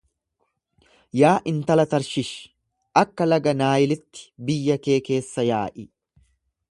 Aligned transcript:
Yaa 1.17 1.33
intala 1.51 1.85
Tarshish, 1.91 2.31
akka 3.03 3.27
laga 3.29 3.55
Naayilitti 3.59 4.27
biyya 4.49 4.79
kee 4.89 4.99
keessa 5.11 5.49
yaa'i. 5.53 5.89